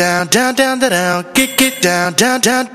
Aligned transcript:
down, 0.00 0.26
down, 0.28 0.54
down, 0.54 0.78
the 0.78 0.88
down, 0.88 1.24
kick 1.34 1.60
it 1.60 1.82
down, 1.82 2.14
down, 2.14 2.40
down, 2.40 2.66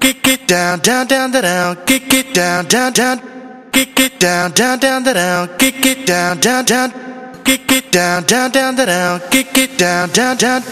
kick 0.00 0.26
it 0.26 0.48
down, 0.48 0.78
down, 0.78 1.06
down, 1.06 1.30
the 1.30 1.42
down, 1.42 1.76
kick 1.84 2.14
it 2.14 2.32
down, 2.32 2.64
down, 2.68 2.90
down, 2.94 3.18
kick 3.70 4.00
it 4.00 4.18
down, 4.18 4.50
down, 4.52 4.78
down, 4.78 5.04
the 5.04 5.12
down, 5.12 5.48
kick 5.58 5.84
it 5.84 6.06
down, 6.06 6.40
down, 6.40 6.64
down, 6.64 6.90
kick 7.44 7.70
it 7.70 7.92
down, 7.92 8.24
down, 8.24 8.50
down, 8.50 8.76
the 8.76 8.86
down, 8.86 9.20
kick 9.30 9.58
it 9.58 9.76
down, 9.76 10.08
down, 10.08 10.38
down, 10.38 10.62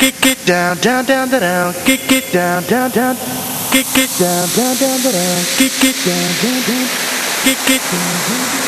kick 0.00 0.26
it 0.26 0.44
down, 0.44 0.76
down, 0.78 1.04
down, 1.04 1.30
the 1.30 1.38
down, 1.38 1.72
kick 1.86 2.10
it 2.10 2.32
down, 2.32 2.62
down, 2.64 2.90
down, 2.90 3.14
kick 3.70 3.86
it 4.02 4.10
down, 4.18 4.48
down, 4.50 4.76
down, 4.82 4.98
the 4.98 5.12
down, 5.14 5.44
kick 5.58 5.84
it 5.84 5.94
down, 6.02 6.32
down, 6.42 6.62
down, 6.66 6.88
kick 7.46 7.70
it 7.70 7.82
down, 7.86 8.18
down, 8.26 8.61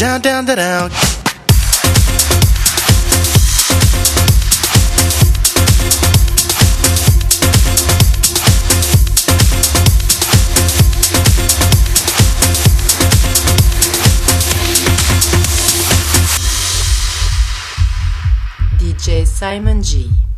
Down, 0.00 0.22
down, 0.22 0.46
down, 0.46 0.56
down. 0.56 0.90
DJ 18.78 19.26
Simon 19.26 19.82
G. 19.82 20.29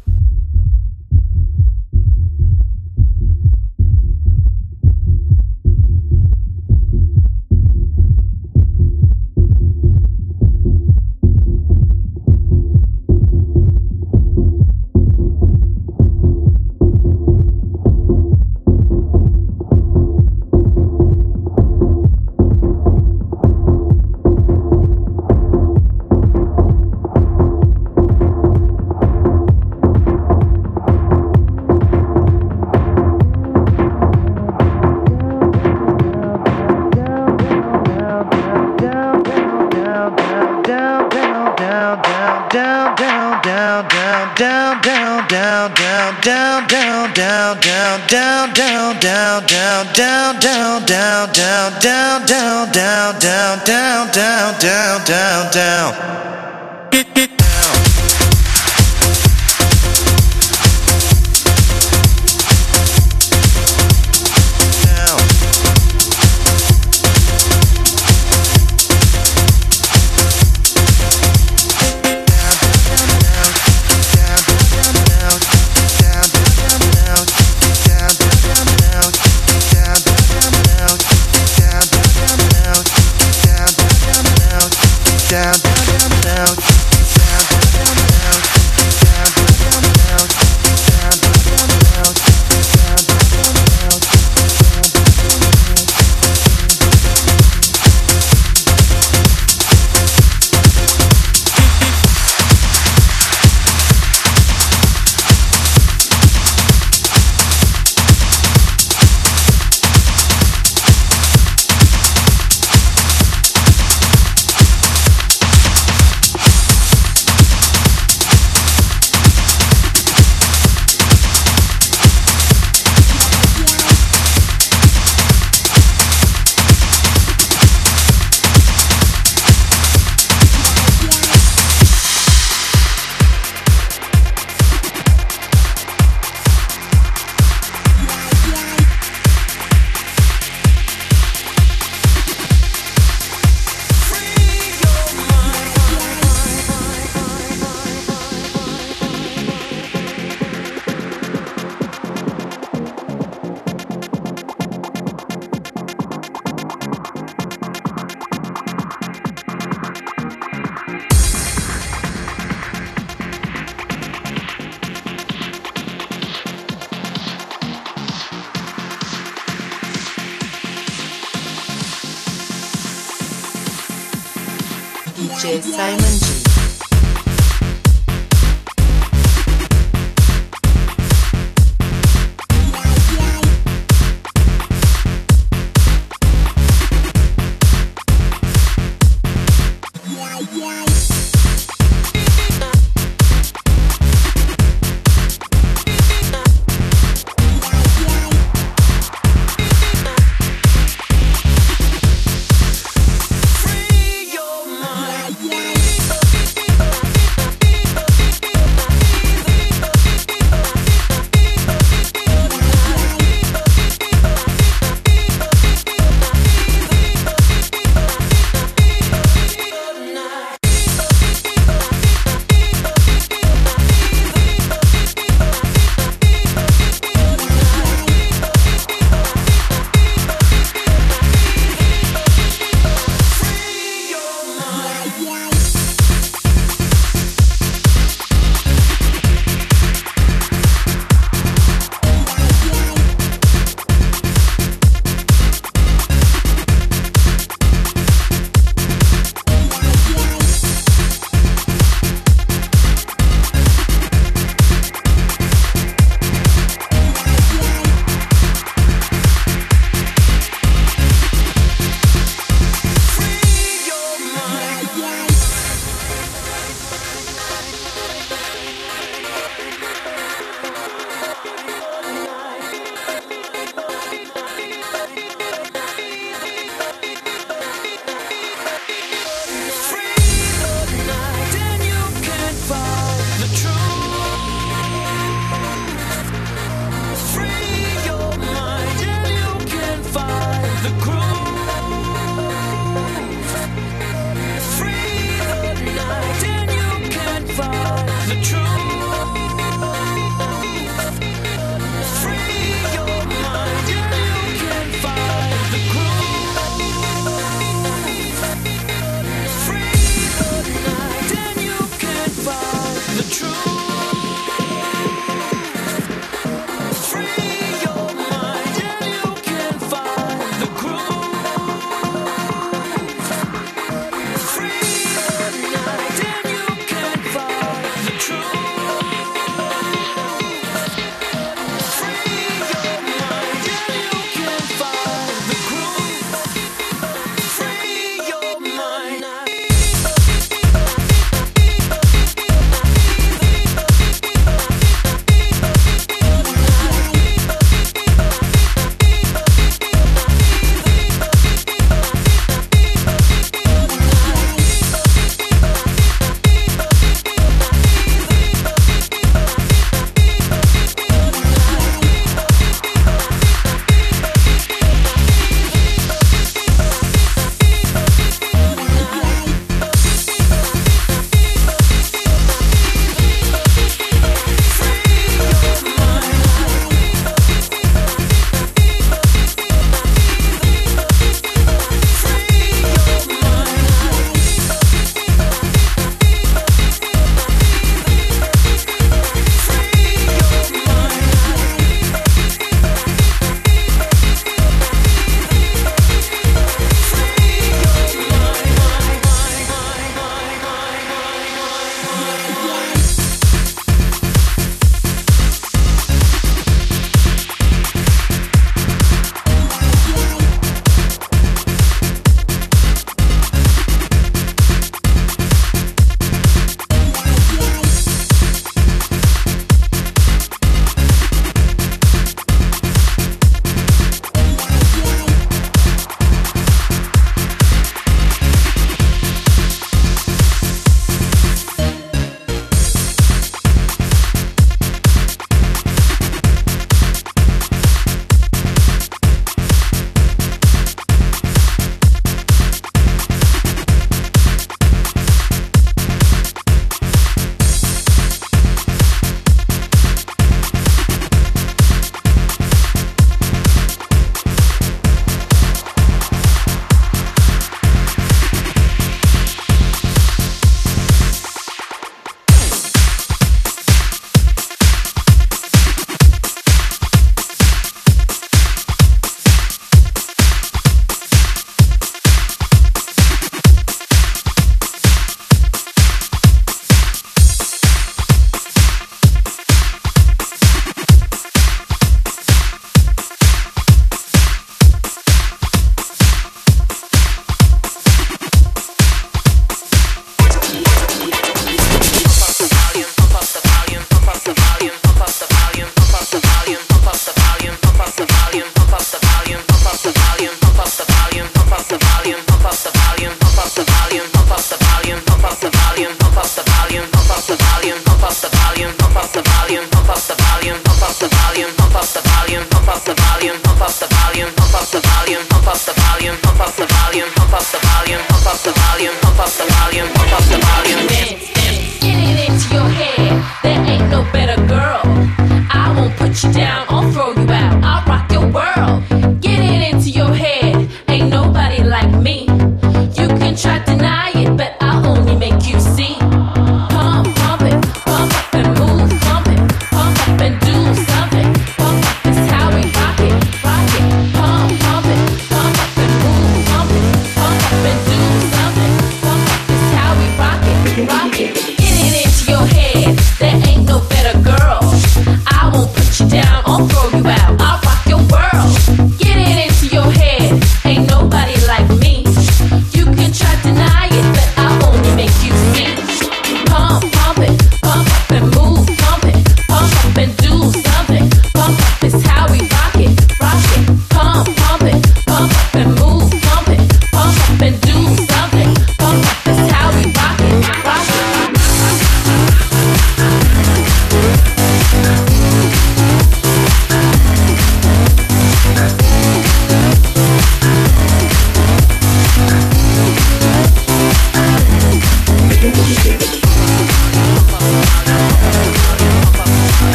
down. 55.52 56.51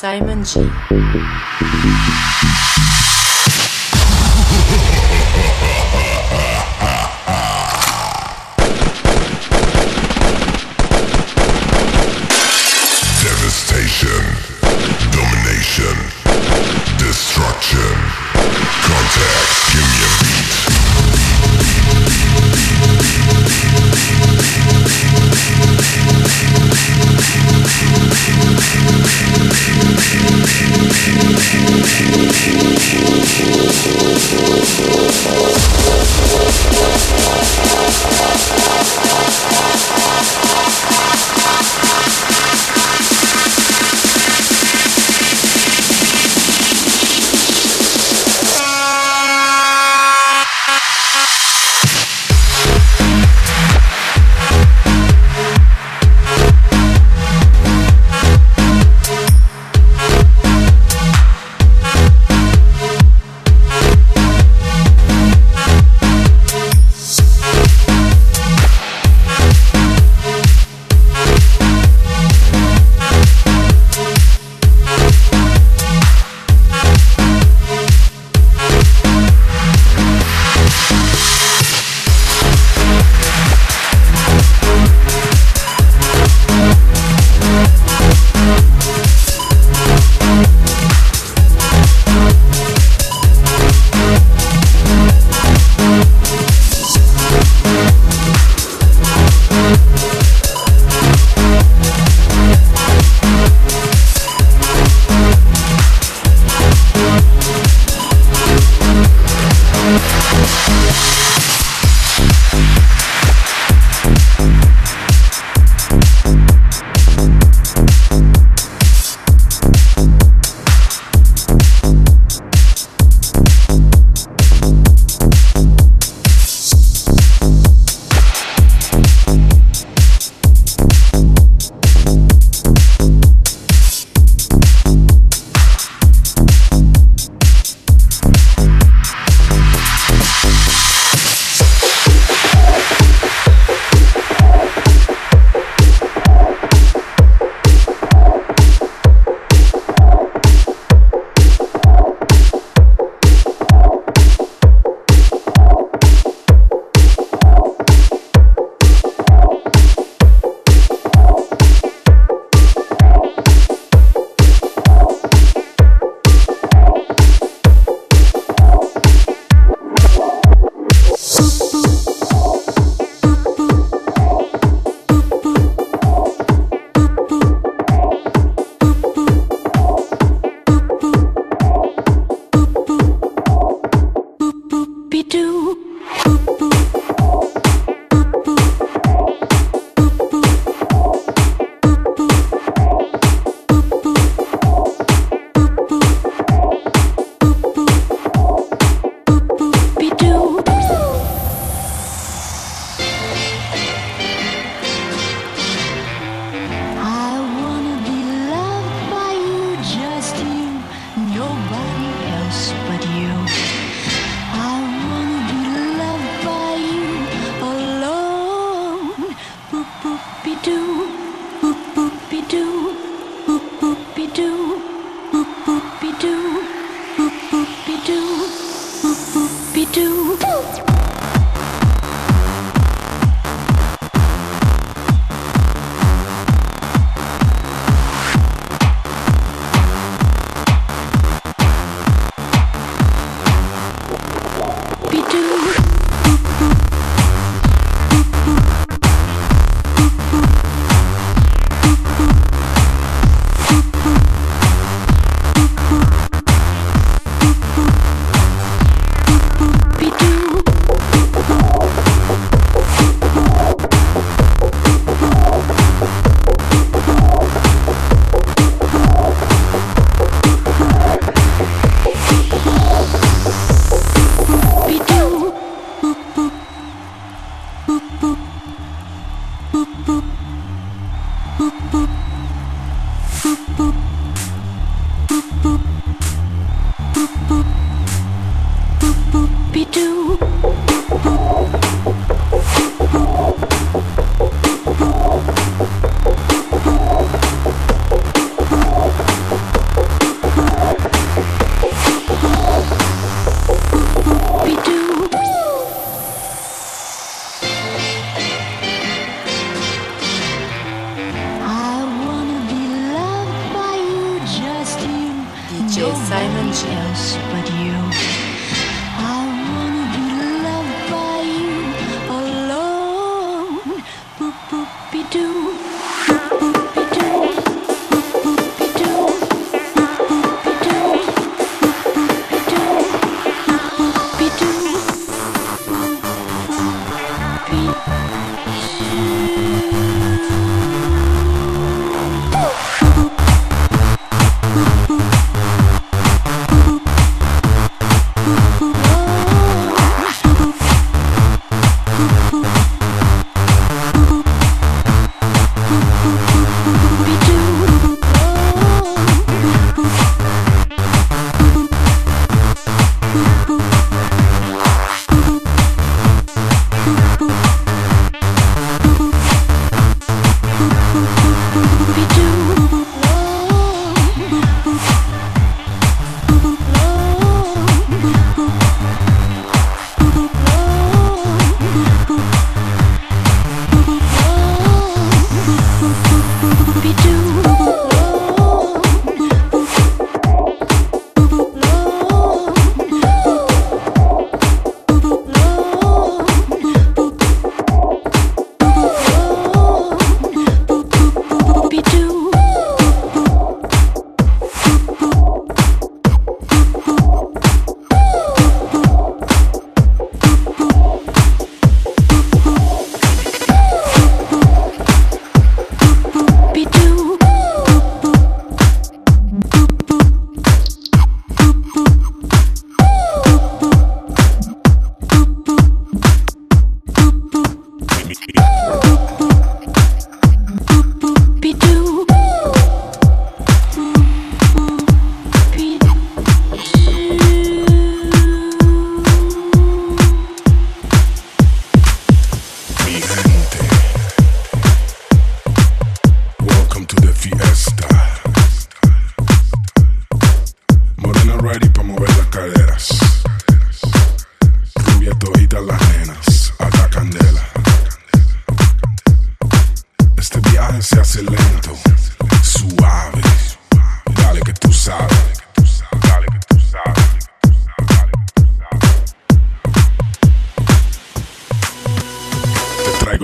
Simon 0.00 0.42
G. 0.42 0.69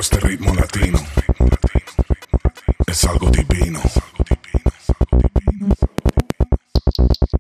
este 0.01 0.21
ritmo 0.21 0.55
latino. 0.55 0.99
Es 2.87 3.05
algo 3.05 3.31
divino. 3.31 3.81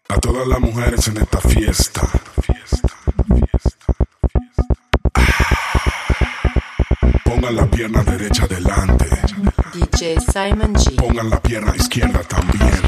A 0.09 0.19
todas 0.19 0.47
las 0.47 0.61
mujeres 0.61 1.09
en 1.09 1.19
esta 1.19 1.41
fiesta. 1.41 2.01
Pongan 7.25 7.57
la 7.57 7.71
pierna 7.71 8.03
derecha 8.05 8.45
adelante. 8.45 9.07
DJ 9.75 10.17
Simon 10.21 10.75
G. 10.75 10.97
Pongan 10.97 11.29
la 11.29 11.43
pierna 11.43 11.77
izquierda 11.77 12.21
también. 12.23 12.81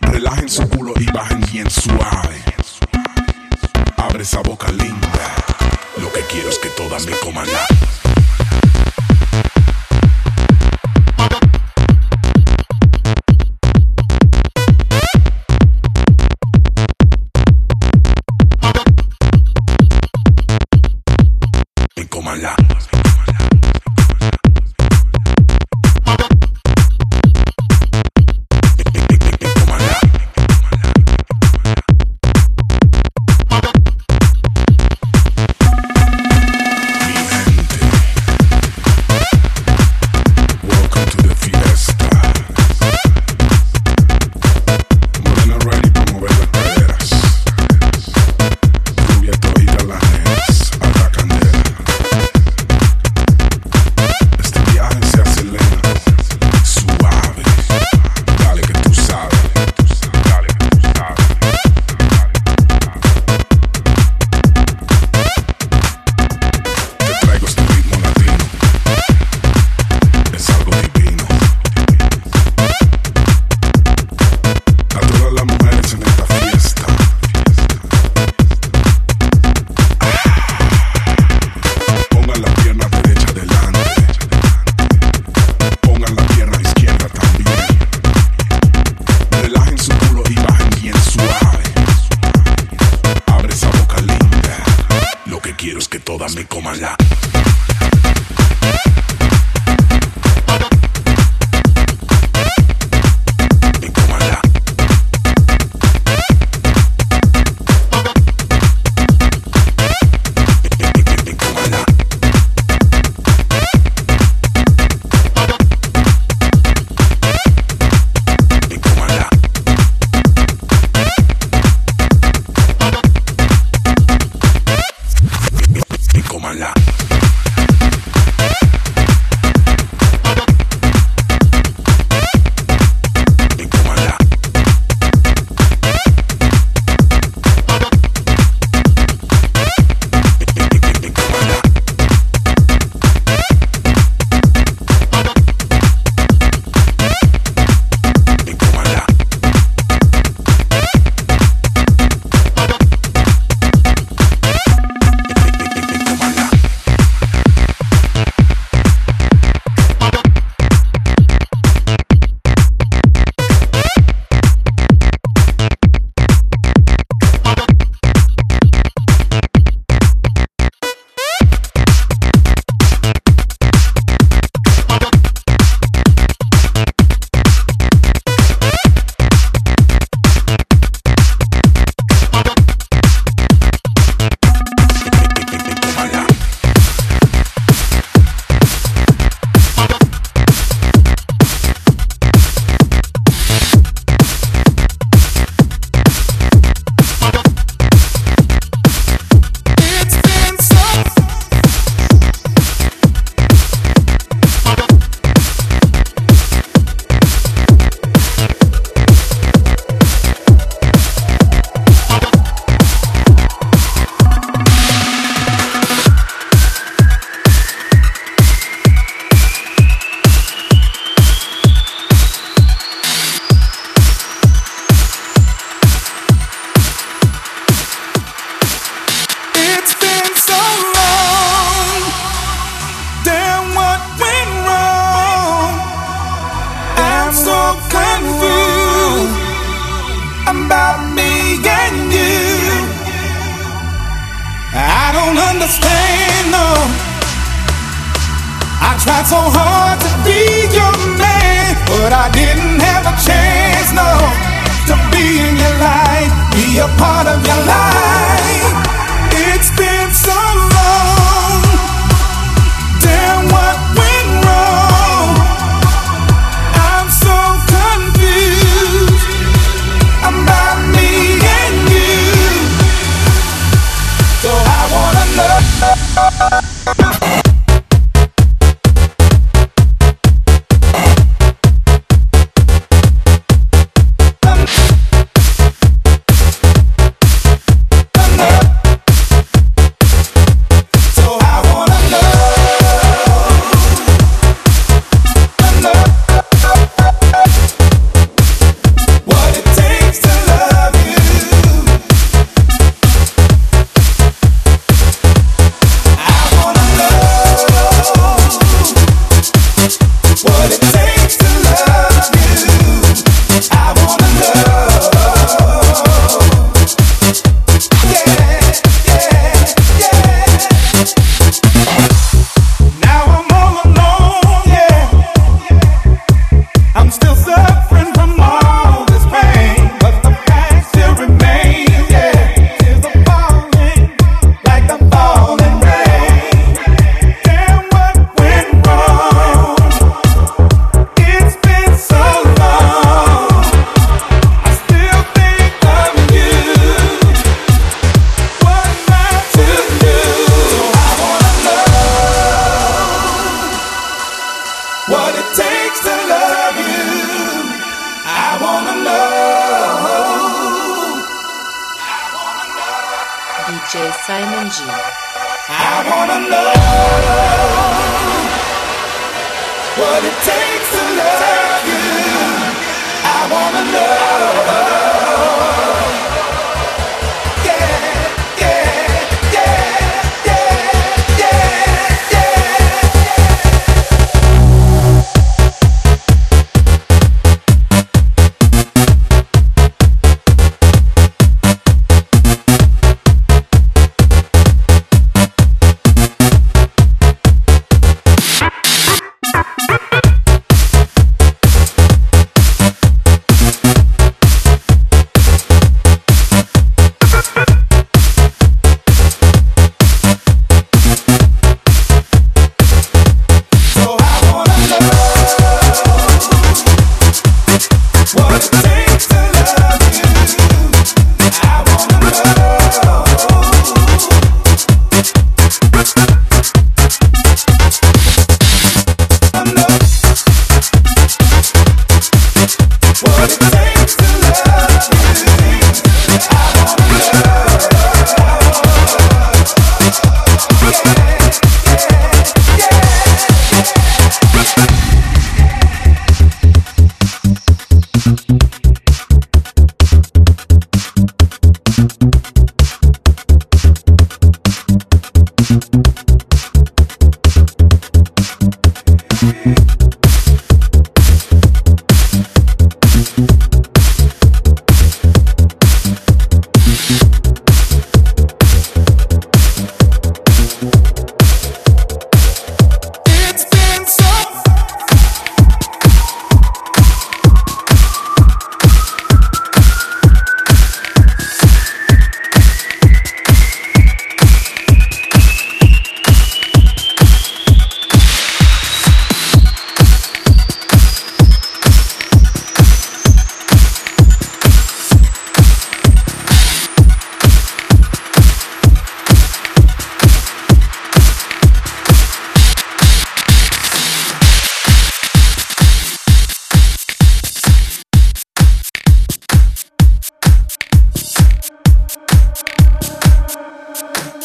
Relajen 0.00 0.48
su 0.50 0.68
culo 0.68 0.92
y 1.00 1.10
bajen 1.12 1.40
bien 1.50 1.70
suave. 1.70 2.42
Abre 3.96 4.22
esa 4.22 4.40
boca 4.42 4.70
linda. 4.70 5.34
Lo 5.96 6.12
que 6.12 6.20
quiero 6.30 6.50
es 6.50 6.58
que 6.58 6.68
todas 6.70 7.06
me 7.06 7.12
coman 7.18 7.46
la. 7.50 7.91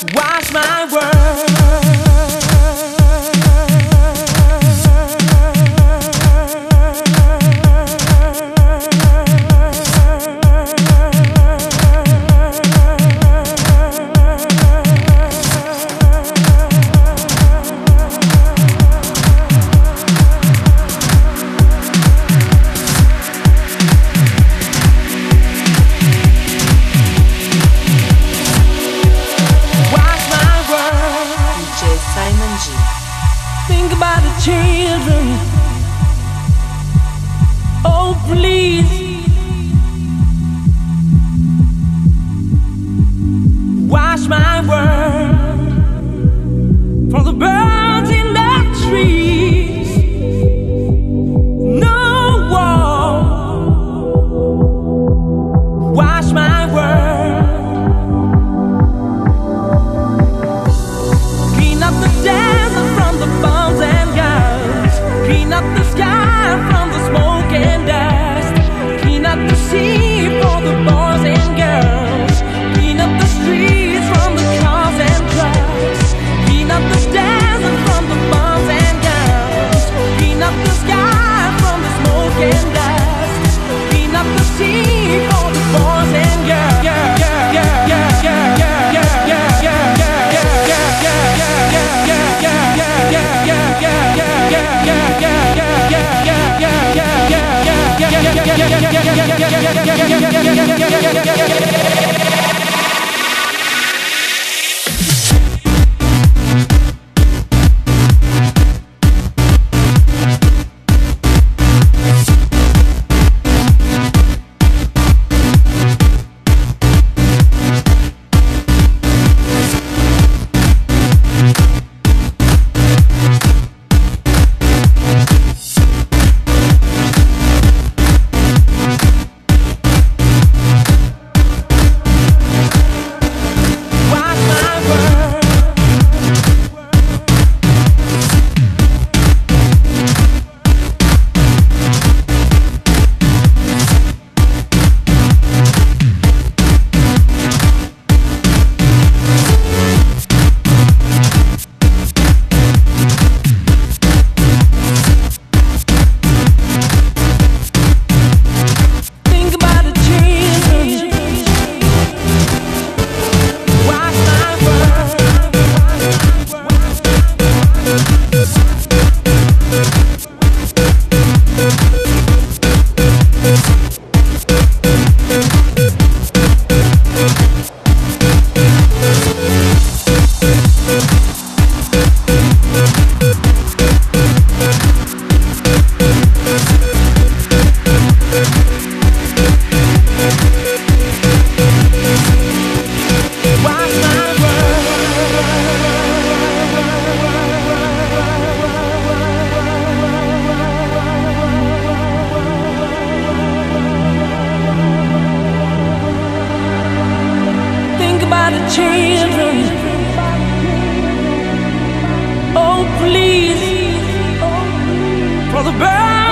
Watch 0.03 0.53
my 0.53 0.87
world. 0.91 1.16